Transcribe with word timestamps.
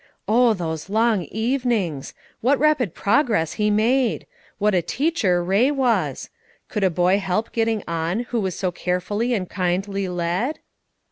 Oh, 0.27 0.53
those 0.55 0.89
long 0.89 1.25
evenings! 1.25 2.15
What 2.41 2.57
rapid 2.57 2.95
progress 2.95 3.53
he 3.53 3.69
made! 3.69 4.25
what 4.57 4.73
a 4.73 4.81
teacher 4.81 5.43
Ray 5.43 5.69
was! 5.69 6.31
Could 6.69 6.83
a 6.83 6.89
boy 6.89 7.19
help 7.19 7.51
getting 7.51 7.83
on 7.87 8.21
who 8.31 8.39
was 8.39 8.57
so 8.57 8.71
carefully 8.71 9.35
and 9.35 9.47
kindly 9.47 10.07
led? 10.07 10.57